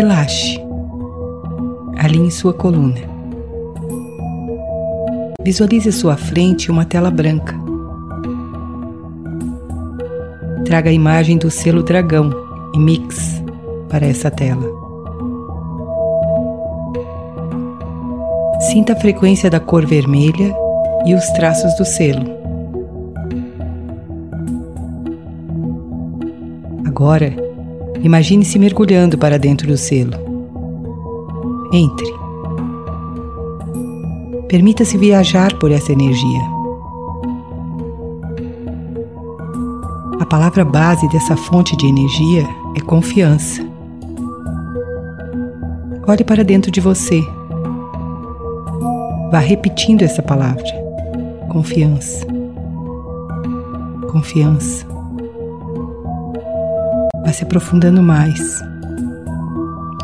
[0.00, 0.58] Relaxe.
[1.98, 3.00] Alinhe sua coluna.
[5.42, 7.54] Visualize à sua frente uma tela branca.
[10.64, 12.30] Traga a imagem do selo dragão
[12.74, 13.42] e mix
[13.90, 14.64] para essa tela.
[18.72, 20.56] Sinta a frequência da cor vermelha
[21.04, 22.24] e os traços do selo.
[26.86, 27.49] Agora,
[28.02, 30.12] imagine-se mergulhando para dentro do selo.
[31.72, 32.12] Entre.
[34.48, 36.40] Permita-se viajar por essa energia.
[40.20, 43.64] A palavra base dessa fonte de energia é confiança.
[46.06, 47.20] Olhe para dentro de você.
[49.30, 50.64] Vá repetindo essa palavra.
[51.48, 52.26] Confiança.
[54.10, 54.84] Confiança.
[57.30, 58.60] Vá se aprofundando mais.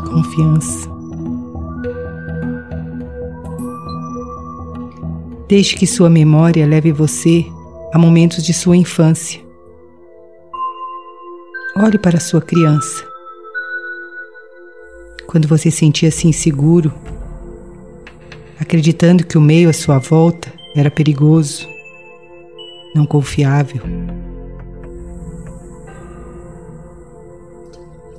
[0.09, 0.89] Confiança.
[5.49, 7.45] Deixe que sua memória leve você
[7.93, 9.41] a momentos de sua infância.
[11.75, 13.05] Olhe para sua criança.
[15.27, 16.93] Quando você sentia-se inseguro,
[18.57, 21.67] acreditando que o meio à sua volta era perigoso,
[22.95, 23.81] não confiável.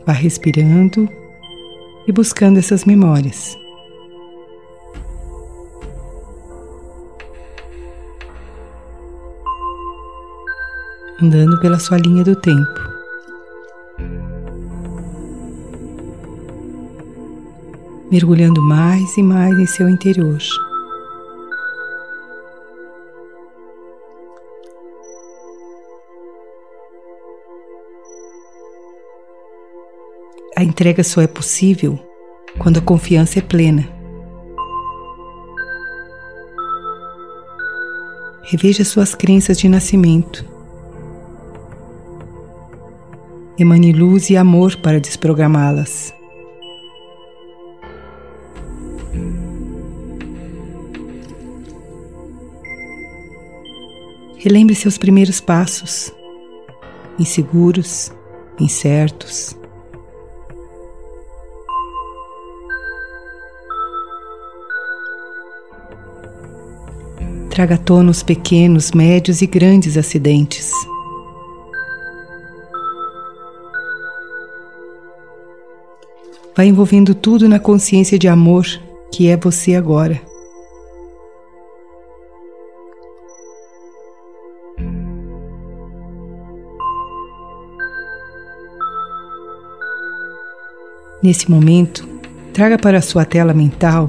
[0.08, 1.06] Vá respirando
[2.06, 3.54] e buscando essas memórias.
[11.22, 12.80] Andando pela sua linha do tempo.
[18.10, 20.38] Mergulhando mais e mais em seu interior.
[30.58, 31.96] A entrega só é possível
[32.58, 33.88] quando a confiança é plena.
[38.42, 40.44] Reveja suas crenças de nascimento.
[43.56, 46.12] Emane luz e amor para desprogramá-las.
[54.38, 56.12] Relembre seus primeiros passos,
[57.16, 58.12] inseguros,
[58.58, 59.57] incertos.
[67.58, 70.70] Traga à tona os pequenos, médios e grandes acidentes.
[76.56, 78.64] Vai envolvendo tudo na consciência de amor
[79.10, 80.22] que é você agora.
[91.20, 92.08] Nesse momento,
[92.52, 94.08] traga para a sua tela mental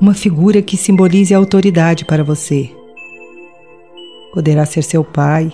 [0.00, 2.70] uma figura que simbolize a autoridade para você.
[4.32, 5.52] Poderá ser seu pai,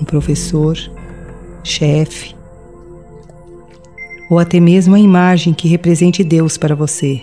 [0.00, 0.78] um professor,
[1.64, 2.36] chefe,
[4.30, 7.20] ou até mesmo a imagem que represente Deus para você.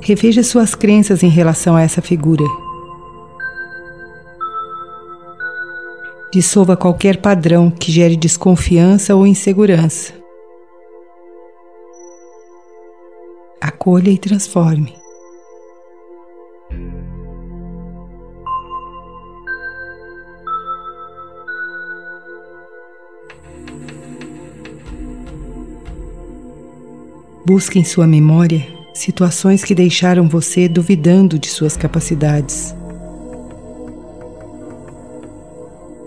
[0.00, 2.61] Reveja suas crenças em relação a essa figura.
[6.32, 10.14] Dissolva qualquer padrão que gere desconfiança ou insegurança.
[13.60, 14.94] Acolha e transforme.
[27.44, 32.74] Busque em sua memória situações que deixaram você duvidando de suas capacidades.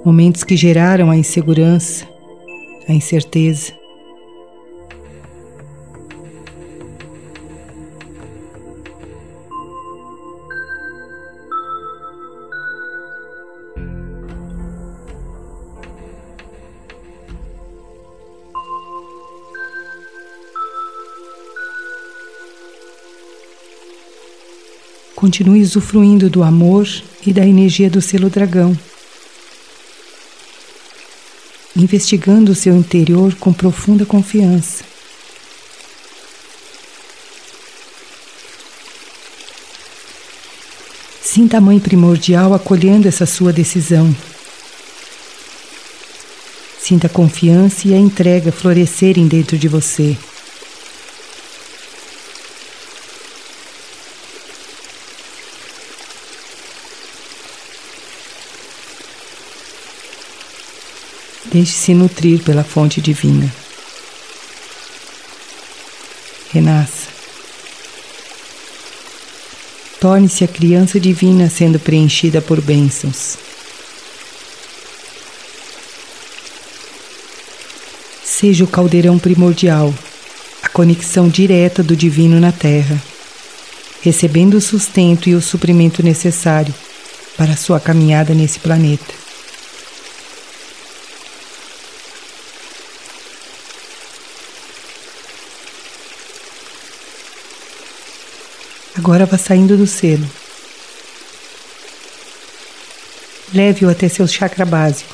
[0.06, 2.07] Momentos que geraram a insegurança,
[2.88, 3.74] a incerteza.
[25.16, 26.88] Continue usufruindo do amor
[27.25, 28.78] e da energia do selo dragão
[31.75, 34.83] investigando o seu interior com profunda confiança.
[41.22, 44.16] Sinta a Mãe Primordial acolhendo essa sua decisão.
[46.80, 50.16] Sinta a confiança e a entrega florescerem dentro de você.
[61.56, 63.50] Deixe-se nutrir pela fonte divina.
[66.52, 67.07] Renasça.
[69.98, 73.38] Torne-se a criança divina sendo preenchida por bênçãos.
[78.22, 79.96] Seja o caldeirão primordial,
[80.62, 83.01] a conexão direta do divino na Terra,
[84.01, 86.75] recebendo o sustento e o suprimento necessário
[87.38, 89.25] para a sua caminhada nesse planeta.
[99.06, 100.28] Agora vá saindo do selo.
[103.54, 105.13] Leve-o até seu chakra básico,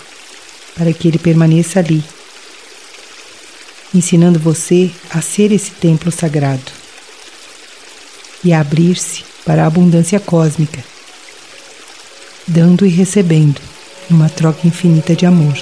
[0.77, 2.01] para que ele permaneça ali,
[3.93, 6.71] ensinando você a ser esse templo sagrado
[8.41, 10.81] e a abrir-se para a abundância cósmica,
[12.47, 13.59] dando e recebendo
[14.09, 15.57] numa troca infinita de amor.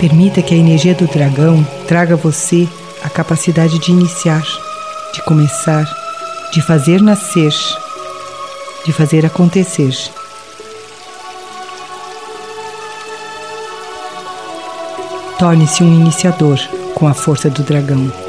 [0.00, 2.66] Permita que a energia do dragão traga você
[3.04, 4.42] a capacidade de iniciar,
[5.12, 5.84] de começar,
[6.50, 7.52] de fazer nascer,
[8.86, 9.94] de fazer acontecer.
[15.38, 16.58] Torne-se um iniciador
[16.94, 18.23] com a força do dragão.